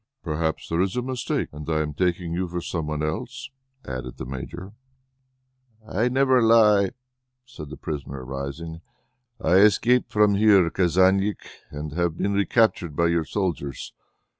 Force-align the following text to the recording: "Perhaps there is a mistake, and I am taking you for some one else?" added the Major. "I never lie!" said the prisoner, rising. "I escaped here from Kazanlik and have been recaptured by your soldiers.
"Perhaps 0.23 0.67
there 0.67 0.81
is 0.81 0.95
a 0.95 1.03
mistake, 1.03 1.49
and 1.51 1.69
I 1.69 1.81
am 1.81 1.93
taking 1.93 2.33
you 2.33 2.47
for 2.47 2.59
some 2.59 2.87
one 2.87 3.03
else?" 3.03 3.51
added 3.85 4.17
the 4.17 4.25
Major. 4.25 4.73
"I 5.87 6.09
never 6.09 6.41
lie!" 6.41 6.93
said 7.45 7.69
the 7.69 7.77
prisoner, 7.77 8.25
rising. 8.25 8.81
"I 9.39 9.57
escaped 9.57 10.11
here 10.11 10.19
from 10.25 10.33
Kazanlik 10.35 11.45
and 11.69 11.91
have 11.91 12.17
been 12.17 12.33
recaptured 12.33 12.95
by 12.95 13.09
your 13.09 13.25
soldiers. 13.25 13.93